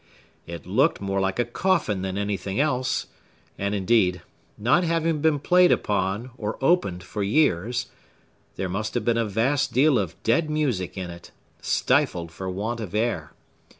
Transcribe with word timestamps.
It 0.47 0.65
looked 0.65 0.99
more 0.99 1.19
like 1.19 1.37
a 1.37 1.45
coffin 1.45 2.01
than 2.01 2.17
anything 2.17 2.59
else; 2.59 3.05
and, 3.55 3.75
indeed,—not 3.75 4.83
having 4.83 5.21
been 5.21 5.37
played 5.37 5.71
upon, 5.71 6.31
or 6.39 6.57
opened, 6.59 7.03
for 7.03 7.21
years,—there 7.21 7.85
must 8.67 8.95
have 8.95 9.05
been 9.05 9.15
a 9.19 9.25
vast 9.25 9.73
deal 9.73 9.99
of 9.99 10.15
dead 10.23 10.49
music 10.49 10.97
in 10.97 11.11
it, 11.11 11.29
stifled 11.61 12.31
for 12.31 12.49
want 12.49 12.79
of 12.79 12.95
air. 12.95 13.33